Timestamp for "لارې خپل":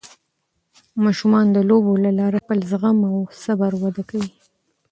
2.19-2.59